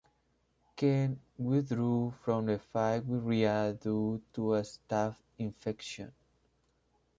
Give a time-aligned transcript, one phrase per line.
[0.77, 6.11] Ken withdrew from the fight with Rea due to a staph infection.